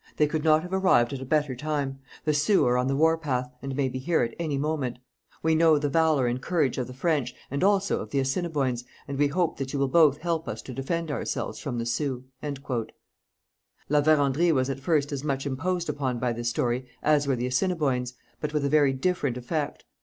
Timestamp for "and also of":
7.51-8.09